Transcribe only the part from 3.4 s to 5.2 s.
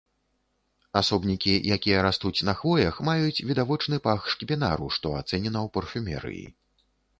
відавочны пах шкіпінару, што